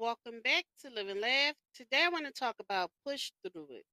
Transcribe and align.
Welcome 0.00 0.42
back 0.44 0.64
to 0.82 0.90
Live 0.90 1.08
and 1.08 1.20
Laugh. 1.20 1.54
Today 1.74 2.04
I 2.04 2.08
want 2.08 2.24
to 2.26 2.32
talk 2.32 2.54
about 2.60 2.92
push 3.04 3.32
through 3.42 3.66
it. 3.70 3.84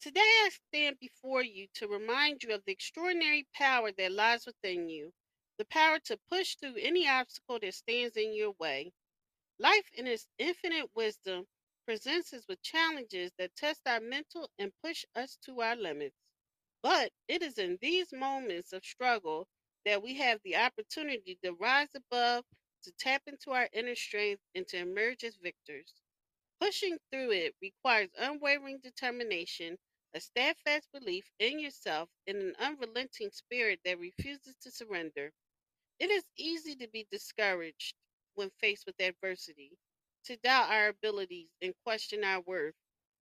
Today 0.00 0.20
I 0.22 0.50
stand 0.68 0.96
before 0.98 1.42
you 1.42 1.66
to 1.74 1.86
remind 1.86 2.42
you 2.42 2.54
of 2.54 2.62
the 2.64 2.72
extraordinary 2.72 3.46
power 3.54 3.90
that 3.98 4.12
lies 4.12 4.46
within 4.46 4.88
you, 4.88 5.12
the 5.58 5.66
power 5.66 5.98
to 6.06 6.18
push 6.30 6.56
through 6.56 6.76
any 6.80 7.06
obstacle 7.06 7.58
that 7.60 7.74
stands 7.74 8.16
in 8.16 8.34
your 8.34 8.54
way. 8.58 8.90
Life, 9.58 9.90
in 9.92 10.06
its 10.06 10.28
infinite 10.38 10.88
wisdom, 10.94 11.44
presents 11.84 12.32
us 12.32 12.44
with 12.48 12.62
challenges 12.62 13.32
that 13.38 13.54
test 13.54 13.82
our 13.86 14.00
mental 14.00 14.48
and 14.58 14.72
push 14.82 15.04
us 15.14 15.36
to 15.44 15.60
our 15.60 15.76
limits. 15.76 16.16
But 16.82 17.10
it 17.28 17.42
is 17.42 17.58
in 17.58 17.76
these 17.82 18.14
moments 18.14 18.72
of 18.72 18.82
struggle 18.82 19.46
that 19.84 20.02
we 20.02 20.14
have 20.16 20.40
the 20.42 20.56
opportunity 20.56 21.38
to 21.44 21.52
rise 21.52 21.90
above, 21.94 22.44
to 22.86 22.92
tap 22.94 23.24
into 23.28 23.52
our 23.52 23.68
inner 23.74 23.96
strength, 23.96 24.42
and 24.56 24.66
to 24.68 24.78
emerge 24.78 25.24
as 25.24 25.36
victors. 25.36 26.02
Pushing 26.60 26.98
through 27.10 27.32
it 27.32 27.56
requires 27.62 28.10
unwavering 28.16 28.78
determination, 28.80 29.78
a 30.14 30.20
steadfast 30.20 30.92
belief 30.92 31.30
in 31.38 31.58
yourself, 31.60 32.10
and 32.26 32.38
an 32.42 32.56
unrelenting 32.56 33.30
spirit 33.30 33.80
that 33.84 33.98
refuses 33.98 34.56
to 34.62 34.70
surrender. 34.70 35.32
It 35.98 36.10
is 36.10 36.24
easy 36.36 36.76
to 36.76 36.88
be 36.88 37.06
discouraged 37.10 37.96
when 38.34 38.50
faced 38.50 38.86
with 38.86 39.00
adversity, 39.00 39.78
to 40.24 40.36
doubt 40.38 40.70
our 40.70 40.88
abilities 40.88 41.50
and 41.62 41.74
question 41.84 42.24
our 42.24 42.40
worth. 42.40 42.76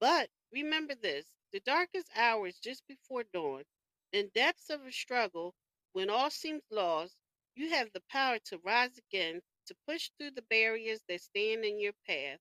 But 0.00 0.30
remember 0.52 0.94
this 0.94 1.34
the 1.52 1.60
darkest 1.60 2.10
hours 2.16 2.60
just 2.60 2.86
before 2.86 3.24
dawn, 3.24 3.64
in 4.12 4.28
depths 4.30 4.70
of 4.70 4.86
a 4.86 4.92
struggle, 4.92 5.54
when 5.92 6.10
all 6.10 6.30
seems 6.30 6.62
lost, 6.70 7.16
you 7.54 7.70
have 7.70 7.92
the 7.92 8.00
power 8.02 8.38
to 8.46 8.58
rise 8.58 8.98
again, 8.98 9.42
to 9.66 9.74
push 9.86 10.10
through 10.18 10.32
the 10.32 10.42
barriers 10.42 11.02
that 11.08 11.20
stand 11.22 11.64
in 11.64 11.80
your 11.80 11.94
path. 12.06 12.40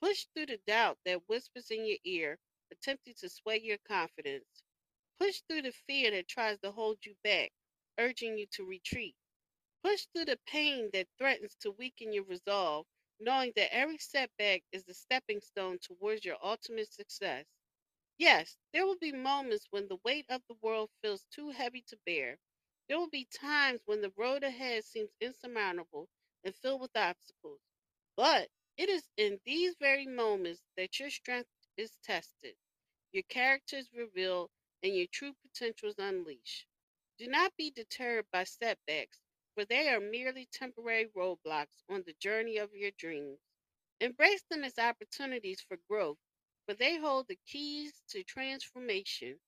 Push 0.00 0.26
through 0.34 0.46
the 0.46 0.58
doubt 0.58 0.98
that 1.04 1.28
whispers 1.28 1.70
in 1.70 1.84
your 1.84 1.98
ear, 2.04 2.38
attempting 2.70 3.14
to 3.14 3.28
sway 3.28 3.58
your 3.60 3.78
confidence. 3.78 4.62
Push 5.18 5.42
through 5.42 5.62
the 5.62 5.72
fear 5.72 6.10
that 6.12 6.28
tries 6.28 6.58
to 6.60 6.70
hold 6.72 7.04
you 7.06 7.16
back, 7.24 7.52
urging 7.98 8.38
you 8.38 8.46
to 8.52 8.64
retreat. 8.64 9.16
Push 9.84 10.06
through 10.06 10.24
the 10.26 10.38
pain 10.46 10.90
that 10.92 11.08
threatens 11.18 11.54
to 11.56 11.70
weaken 11.70 12.12
your 12.12 12.24
resolve, 12.24 12.86
knowing 13.20 13.52
that 13.56 13.72
every 13.74 13.98
setback 13.98 14.64
is 14.72 14.84
the 14.84 14.94
stepping 14.94 15.40
stone 15.40 15.78
towards 15.78 16.24
your 16.24 16.38
ultimate 16.44 16.92
success. 16.92 17.46
Yes, 18.18 18.56
there 18.72 18.86
will 18.86 18.98
be 18.98 19.12
moments 19.12 19.68
when 19.70 19.88
the 19.88 19.98
weight 20.04 20.26
of 20.28 20.42
the 20.48 20.54
world 20.54 20.90
feels 21.00 21.24
too 21.30 21.50
heavy 21.50 21.82
to 21.82 21.96
bear. 22.06 22.38
There 22.88 22.98
will 22.98 23.10
be 23.10 23.26
times 23.26 23.82
when 23.86 24.00
the 24.02 24.12
road 24.16 24.44
ahead 24.44 24.84
seems 24.84 25.10
insurmountable 25.20 26.08
and 26.44 26.54
filled 26.56 26.82
with 26.82 26.96
obstacles. 26.96 27.60
But 28.16 28.50
it 28.76 28.88
is 28.88 29.08
in 29.16 29.40
these 29.44 29.76
very 29.80 30.06
moments 30.06 30.62
that 30.76 31.00
your 31.00 31.10
strength 31.10 31.50
is 31.76 31.96
tested, 32.02 32.56
your 33.12 33.24
character 33.24 33.76
is 33.78 33.92
revealed, 33.94 34.50
and 34.82 34.96
your 34.96 35.08
true 35.08 35.34
potential 35.42 35.88
is 35.90 35.98
unleashed. 35.98 36.66
Do 37.18 37.28
not 37.28 37.56
be 37.56 37.70
deterred 37.70 38.26
by 38.32 38.44
setbacks, 38.44 39.20
for 39.54 39.64
they 39.64 39.88
are 39.88 40.00
merely 40.00 40.46
temporary 40.52 41.06
roadblocks 41.16 41.82
on 41.88 42.02
the 42.04 42.14
journey 42.20 42.58
of 42.58 42.74
your 42.74 42.92
dreams. 42.92 43.40
Embrace 44.00 44.42
them 44.50 44.64
as 44.64 44.78
opportunities 44.78 45.60
for 45.60 45.78
growth 45.88 46.18
for 46.66 46.74
they 46.74 46.98
hold 46.98 47.28
the 47.28 47.38
keys 47.46 48.02
to 48.08 48.22
transformation. 48.24 49.38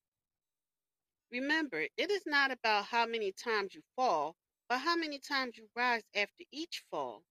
Remember, 1.31 1.87
it 1.97 2.11
is 2.11 2.27
not 2.27 2.51
about 2.51 2.87
how 2.87 3.07
many 3.07 3.31
times 3.33 3.75
you 3.75 3.83
fall, 3.95 4.37
but 4.69 4.79
how 4.79 4.97
many 4.97 5.21
times 5.21 5.57
you 5.57 5.71
rise 5.75 6.03
after 6.15 6.45
each 6.51 6.83
fall. 6.91 7.25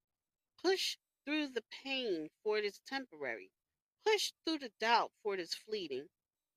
Push 0.62 0.98
through 1.26 1.50
the 1.50 1.64
pain, 1.72 2.30
for 2.44 2.58
it 2.58 2.66
is 2.66 2.80
temporary. 2.88 3.52
Push 4.06 4.34
through 4.46 4.60
the 4.60 4.72
doubt, 4.80 5.12
for 5.24 5.36
it 5.36 5.40
is 5.40 5.54
fleeting. 5.54 6.10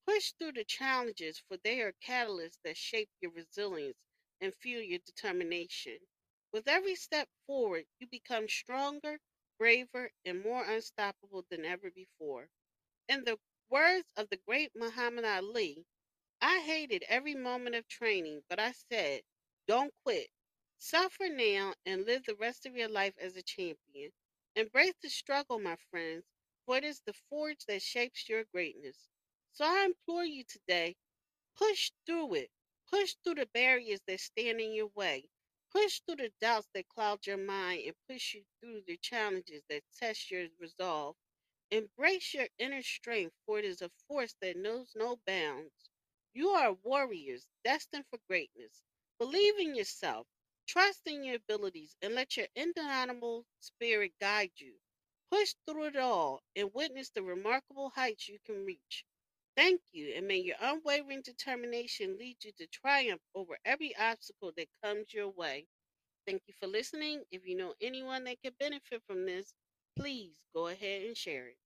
Push 0.06 0.33
through 0.33 0.53
the 0.53 0.64
challenges, 0.64 1.39
for 1.48 1.56
they 1.59 1.81
are 1.83 1.92
catalysts 1.94 2.59
that 2.65 2.77
shape 2.77 3.10
your 3.21 3.32
resilience 3.32 3.98
and 4.41 4.54
fuel 4.56 4.82
your 4.82 5.00
determination. 5.00 5.98
With 6.53 6.69
every 6.69 6.97
step 6.97 7.28
forward, 7.47 7.87
you 8.00 8.09
become 8.09 8.48
stronger, 8.48 9.21
braver, 9.59 10.12
and 10.25 10.43
more 10.43 10.65
unstoppable 10.65 11.47
than 11.50 11.65
ever 11.65 11.91
before. 11.91 12.48
In 13.09 13.25
the 13.25 13.38
words 13.71 14.09
of 14.16 14.31
the 14.31 14.38
great 14.47 14.72
Muhammad 14.75 15.25
Ali, 15.27 15.84
I 16.43 16.60
hated 16.62 17.04
every 17.04 17.37
moment 17.37 17.76
of 17.76 17.87
training, 17.87 18.43
but 18.49 18.59
I 18.59 18.72
said, 18.72 19.22
don't 19.69 19.94
quit. 20.03 20.28
Suffer 20.76 21.28
now 21.28 21.75
and 21.87 22.04
live 22.06 22.25
the 22.25 22.34
rest 22.34 22.66
of 22.66 22.75
your 22.76 22.88
life 22.88 23.16
as 23.19 23.37
a 23.37 23.43
champion. 23.43 24.10
Embrace 24.56 24.94
the 25.00 25.10
struggle, 25.10 25.60
my 25.60 25.77
friends, 25.93 26.25
for 26.66 26.77
it 26.77 26.82
is 26.84 27.00
the 27.03 27.12
forge 27.12 27.65
that 27.66 27.82
shapes 27.82 28.28
your 28.28 28.43
greatness. 28.44 29.09
So 29.53 29.65
I 29.65 29.84
implore 29.84 30.25
you 30.25 30.43
today 30.43 30.97
push 31.56 31.91
through 32.06 32.34
it. 32.34 32.50
Push 32.91 33.16
through 33.22 33.34
the 33.34 33.47
barriers 33.47 34.00
that 34.06 34.21
stand 34.21 34.60
in 34.60 34.72
your 34.72 34.88
way. 34.94 35.28
Push 35.71 36.00
through 36.00 36.16
the 36.16 36.32
doubts 36.41 36.69
that 36.75 36.88
cloud 36.88 37.27
your 37.27 37.37
mind 37.37 37.82
and 37.87 37.97
push 38.09 38.34
you 38.34 38.44
through 38.60 38.82
the 38.87 38.97
challenges 38.97 39.62
that 39.69 39.82
test 39.98 40.31
your 40.31 40.47
resolve. 40.59 41.16
Embrace 41.71 42.34
your 42.34 42.48
inner 42.59 42.82
strength, 42.82 43.34
for 43.47 43.59
it 43.59 43.65
is 43.66 43.82
a 43.82 43.91
force 44.09 44.34
that 44.41 44.56
knows 44.56 44.93
no 44.97 45.16
bounds. 45.27 45.88
You 46.38 46.50
are 46.50 46.72
warriors 46.72 47.49
destined 47.65 48.06
for 48.10 48.21
greatness. 48.28 48.84
Believe 49.19 49.59
in 49.59 49.75
yourself, 49.75 50.28
trust 50.69 51.04
in 51.09 51.25
your 51.25 51.34
abilities, 51.34 51.97
and 52.00 52.15
let 52.15 52.37
your 52.37 52.47
indomitable 52.54 53.44
spirit 53.59 54.12
guide 54.21 54.53
you. 54.59 54.75
Push 55.32 55.56
through 55.66 55.87
it 55.87 55.97
all 55.97 56.44
and 56.54 56.72
witness 56.72 57.10
the 57.10 57.25
remarkable 57.25 57.91
heights 57.91 58.28
you 58.28 58.38
can 58.47 58.65
reach. 58.65 59.04
Thank 59.56 59.82
you, 59.91 60.15
and 60.15 60.28
may 60.28 60.37
your 60.38 60.54
unwavering 60.60 61.22
determination 61.22 62.16
lead 62.16 62.44
you 62.44 62.53
to 62.53 62.69
triumph 62.69 63.22
over 63.34 63.59
every 63.65 63.97
obstacle 63.97 64.53
that 64.56 64.69
comes 64.81 65.12
your 65.12 65.31
way. 65.31 65.66
Thank 66.25 66.43
you 66.47 66.54
for 66.60 66.69
listening. 66.69 67.25
If 67.32 67.47
you 67.48 67.56
know 67.56 67.75
anyone 67.81 68.22
that 68.25 68.41
could 68.44 68.56
benefit 68.59 69.03
from 69.09 69.27
this, 69.27 69.54
please 69.97 70.38
go 70.54 70.69
ahead 70.69 71.03
and 71.03 71.16
share 71.16 71.48
it. 71.48 71.59